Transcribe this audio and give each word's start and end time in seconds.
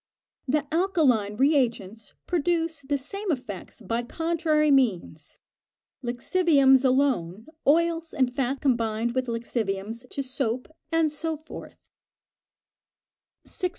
The 0.47 0.65
alkaline 0.73 1.35
re 1.37 1.55
agents 1.55 2.15
produce 2.25 2.81
the 2.81 2.97
same 2.97 3.31
effects 3.31 3.81
by 3.81 4.01
contrary 4.01 4.71
means 4.71 5.37
lixiviums 6.03 6.83
alone, 6.83 7.45
oils 7.67 8.11
and 8.11 8.33
fat 8.35 8.61
combined 8.61 9.13
with 9.13 9.27
lixiviums 9.27 10.09
to 10.09 10.23
soap, 10.23 10.69
and 10.91 11.11
so 11.11 11.37
forth. 11.37 11.75
601. 13.45 13.69